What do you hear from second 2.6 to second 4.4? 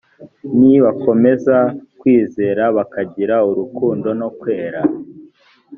bakagira urukundo no